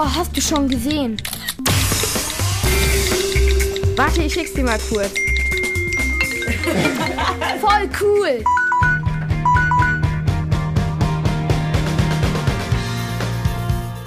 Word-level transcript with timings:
Oh, 0.00 0.06
hast 0.14 0.36
du 0.36 0.40
schon 0.40 0.68
gesehen? 0.68 1.20
Warte, 3.96 4.22
ich 4.22 4.32
schick's 4.32 4.54
dir 4.54 4.62
mal 4.62 4.78
kurz. 4.88 5.10
Voll 7.60 7.90
cool! 8.00 8.44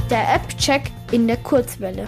Der 0.09 0.35
App-Check 0.35 0.83
in 1.11 1.27
der 1.27 1.35
Kurzwelle. 1.35 2.07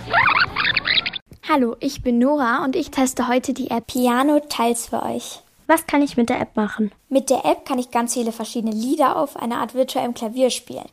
Hallo, 1.50 1.76
ich 1.82 2.02
bin 2.02 2.20
Nora 2.20 2.64
und 2.64 2.78
ich 2.78 2.90
teste 2.90 3.28
heute 3.28 3.54
die 3.54 3.70
App 3.70 3.88
Piano 3.88 4.40
Tiles 4.48 4.88
für 4.88 5.04
euch. 5.04 5.42
Was 5.68 5.88
kann 5.88 6.02
ich 6.02 6.16
mit 6.16 6.30
der 6.30 6.40
App 6.40 6.56
machen? 6.56 6.94
Mit 7.10 7.30
der 7.30 7.44
App 7.44 7.66
kann 7.66 7.80
ich 7.80 7.92
ganz 7.92 8.14
viele 8.14 8.32
verschiedene 8.32 8.74
Lieder 8.74 9.18
auf 9.18 9.36
einer 9.36 9.58
Art 9.58 9.74
virtuellem 9.74 10.14
Klavier 10.14 10.52
spielen. 10.52 10.88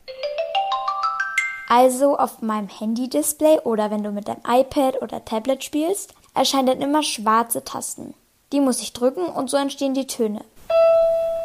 Also 1.73 2.17
auf 2.17 2.41
meinem 2.41 2.67
Handy-Display 2.67 3.59
oder 3.63 3.91
wenn 3.91 4.03
du 4.03 4.11
mit 4.11 4.27
deinem 4.27 4.41
iPad 4.45 5.01
oder 5.01 5.23
Tablet 5.23 5.63
spielst, 5.63 6.13
erscheinen 6.33 6.65
dann 6.65 6.81
immer 6.81 7.01
schwarze 7.01 7.63
Tasten. 7.63 8.13
Die 8.51 8.59
muss 8.59 8.81
ich 8.81 8.91
drücken 8.91 9.23
und 9.23 9.49
so 9.49 9.55
entstehen 9.55 9.93
die 9.93 10.05
Töne. 10.05 10.41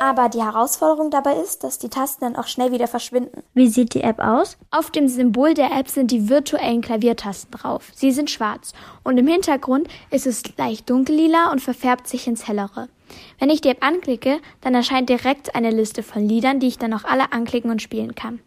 Aber 0.01 0.29
die 0.29 0.43
Herausforderung 0.43 1.13
dabei 1.13 1.35
ist, 1.35 1.63
dass 1.63 1.79
die 1.79 1.91
Tasten 1.91 2.25
dann 2.25 2.35
auch 2.35 2.49
schnell 2.49 2.73
wieder 2.73 2.89
verschwinden. 2.89 3.45
Wie 3.55 3.69
sieht 3.69 3.95
die 3.95 4.01
App 4.01 4.19
aus? 4.19 4.59
Auf 4.73 4.91
dem 4.91 5.07
Symbol 5.07 5.55
der 5.55 5.71
App 5.71 5.89
sind 5.89 6.11
die 6.11 6.29
virtuellen 6.29 6.81
Klaviertasten 6.81 7.53
drauf. 7.53 7.93
Sie 7.95 8.11
sind 8.11 8.29
schwarz 8.29 8.73
und 9.05 9.19
im 9.19 9.29
Hintergrund 9.29 9.87
ist 10.11 10.27
es 10.27 10.43
leicht 10.57 10.91
dunkellila 10.91 11.53
und 11.53 11.61
verfärbt 11.61 12.09
sich 12.09 12.27
ins 12.27 12.49
hellere. 12.49 12.89
Wenn 13.39 13.49
ich 13.49 13.61
die 13.61 13.69
App 13.69 13.85
anklicke, 13.85 14.41
dann 14.61 14.75
erscheint 14.75 15.09
direkt 15.09 15.55
eine 15.55 15.71
Liste 15.71 16.03
von 16.03 16.29
Liedern, 16.29 16.59
die 16.59 16.67
ich 16.67 16.79
dann 16.79 16.95
auch 16.95 17.05
alle 17.05 17.31
anklicken 17.33 17.71
und 17.71 17.81
spielen 17.81 18.17
kann. 18.17 18.41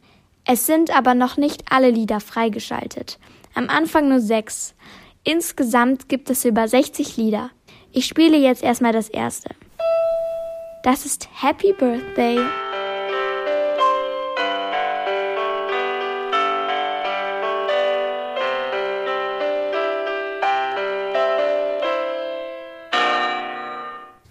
Es 0.52 0.66
sind 0.66 0.90
aber 0.98 1.14
noch 1.14 1.38
nicht 1.38 1.66
alle 1.70 1.92
Lieder 1.92 2.20
freigeschaltet. 2.20 3.20
Am 3.54 3.70
Anfang 3.70 4.10
nur 4.10 4.20
sechs. 4.20 4.74
Insgesamt 5.24 6.10
gibt 6.10 6.32
es 6.32 6.44
über 6.44 6.68
60 6.68 7.18
Lieder. 7.18 7.52
Ich 7.92 8.08
spiele 8.08 8.36
jetzt 8.36 8.64
erstmal 8.64 8.92
das 8.92 9.10
erste. 9.10 9.52
Das 10.82 11.06
ist 11.06 11.30
Happy 11.40 11.72
Birthday. 11.74 12.40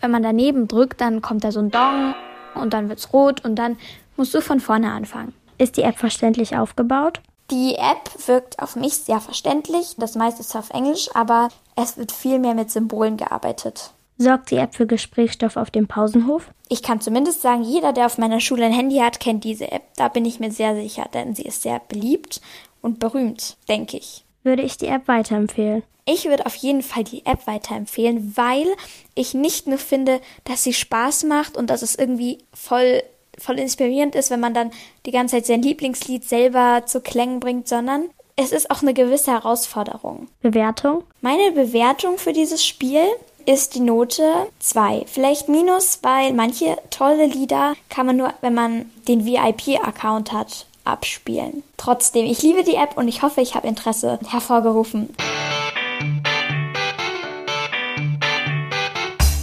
Wenn 0.00 0.10
man 0.10 0.24
daneben 0.24 0.66
drückt, 0.66 1.00
dann 1.00 1.22
kommt 1.22 1.44
da 1.44 1.52
so 1.52 1.60
ein 1.60 1.70
Dong 1.70 2.16
und 2.56 2.72
dann 2.72 2.88
wird's 2.88 3.12
rot 3.12 3.44
und 3.44 3.54
dann 3.54 3.76
musst 4.16 4.34
du 4.34 4.40
von 4.40 4.58
vorne 4.58 4.90
anfangen. 4.90 5.37
Ist 5.58 5.76
die 5.76 5.82
App 5.82 5.98
verständlich 5.98 6.56
aufgebaut? 6.56 7.20
Die 7.50 7.74
App 7.74 8.28
wirkt 8.28 8.58
auf 8.60 8.76
mich 8.76 8.94
sehr 8.94 9.20
verständlich. 9.20 9.94
Das 9.98 10.14
meiste 10.14 10.40
ist 10.40 10.54
auf 10.54 10.70
Englisch, 10.70 11.08
aber 11.14 11.48
es 11.76 11.96
wird 11.96 12.12
viel 12.12 12.38
mehr 12.38 12.54
mit 12.54 12.70
Symbolen 12.70 13.16
gearbeitet. 13.16 13.92
Sorgt 14.18 14.50
die 14.50 14.56
App 14.56 14.74
für 14.74 14.86
Gesprächsstoff 14.86 15.56
auf 15.56 15.70
dem 15.70 15.86
Pausenhof? 15.86 16.50
Ich 16.68 16.82
kann 16.82 17.00
zumindest 17.00 17.40
sagen, 17.40 17.62
jeder, 17.62 17.92
der 17.92 18.06
auf 18.06 18.18
meiner 18.18 18.40
Schule 18.40 18.66
ein 18.66 18.72
Handy 18.72 18.96
hat, 18.96 19.20
kennt 19.20 19.44
diese 19.44 19.70
App. 19.70 19.82
Da 19.96 20.08
bin 20.08 20.24
ich 20.24 20.40
mir 20.40 20.50
sehr 20.50 20.74
sicher, 20.74 21.06
denn 21.14 21.34
sie 21.34 21.44
ist 21.44 21.62
sehr 21.62 21.80
beliebt 21.88 22.40
und 22.82 22.98
berühmt, 22.98 23.56
denke 23.68 23.96
ich. 23.96 24.24
Würde 24.42 24.62
ich 24.62 24.76
die 24.76 24.88
App 24.88 25.08
weiterempfehlen? 25.08 25.82
Ich 26.04 26.24
würde 26.24 26.46
auf 26.46 26.54
jeden 26.54 26.82
Fall 26.82 27.04
die 27.04 27.24
App 27.26 27.46
weiterempfehlen, 27.46 28.36
weil 28.36 28.66
ich 29.14 29.34
nicht 29.34 29.66
nur 29.66 29.78
finde, 29.78 30.20
dass 30.44 30.64
sie 30.64 30.72
Spaß 30.72 31.24
macht 31.24 31.56
und 31.56 31.70
dass 31.70 31.82
es 31.82 31.94
irgendwie 31.94 32.38
voll 32.52 33.02
voll 33.38 33.58
inspirierend 33.58 34.14
ist, 34.14 34.30
wenn 34.30 34.40
man 34.40 34.54
dann 34.54 34.70
die 35.06 35.10
ganze 35.10 35.36
Zeit 35.36 35.46
sein 35.46 35.62
Lieblingslied 35.62 36.28
selber 36.28 36.82
zu 36.86 37.00
Klängen 37.00 37.40
bringt, 37.40 37.68
sondern 37.68 38.10
es 38.36 38.52
ist 38.52 38.70
auch 38.70 38.82
eine 38.82 38.94
gewisse 38.94 39.32
Herausforderung. 39.32 40.28
Bewertung? 40.42 41.02
Meine 41.20 41.50
Bewertung 41.52 42.18
für 42.18 42.32
dieses 42.32 42.64
Spiel 42.64 43.02
ist 43.46 43.74
die 43.74 43.80
Note 43.80 44.22
2. 44.60 45.06
Vielleicht 45.06 45.48
minus, 45.48 45.98
weil 46.02 46.32
manche 46.34 46.76
tolle 46.90 47.26
Lieder 47.26 47.74
kann 47.88 48.06
man 48.06 48.16
nur, 48.16 48.32
wenn 48.40 48.54
man 48.54 48.90
den 49.08 49.24
VIP-Account 49.24 50.32
hat, 50.32 50.66
abspielen. 50.84 51.62
Trotzdem, 51.76 52.26
ich 52.26 52.42
liebe 52.42 52.62
die 52.62 52.74
App 52.76 52.96
und 52.96 53.08
ich 53.08 53.22
hoffe, 53.22 53.40
ich 53.40 53.54
habe 53.54 53.66
Interesse 53.66 54.18
hervorgerufen. 54.28 55.14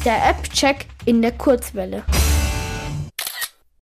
Der 0.06 0.30
App-Check 0.30 0.86
in 1.06 1.22
der 1.22 1.32
Kurzwelle. 1.32 2.04